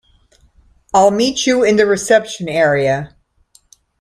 I'll 0.95 1.11
meet 1.11 1.45
you 1.45 1.63
in 1.63 1.75
the 1.75 1.85
reception 1.85 2.49
area. 2.49 3.15